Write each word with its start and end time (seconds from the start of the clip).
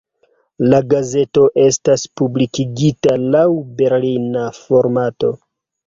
La 0.71 0.79
gazeto 0.93 1.43
estas 1.65 2.07
publikigita 2.21 3.21
laŭ 3.37 3.47
berlina 3.79 4.51
formato. 4.65 5.37